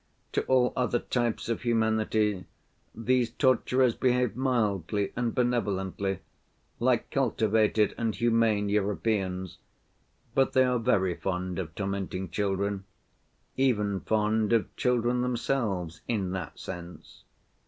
[0.31, 2.45] To all other types of humanity
[2.95, 6.21] these torturers behave mildly and benevolently,
[6.79, 9.59] like cultivated and humane Europeans;
[10.33, 12.83] but they are very fond of tormenting children,
[13.57, 17.23] even fond of children themselves in that sense.